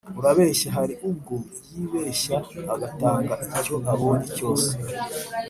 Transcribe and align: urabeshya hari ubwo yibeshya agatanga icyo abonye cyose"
urabeshya 0.19 0.69
hari 0.77 0.93
ubwo 1.09 1.35
yibeshya 1.73 2.37
agatanga 2.73 3.33
icyo 3.57 3.75
abonye 3.91 4.27
cyose" 4.37 4.71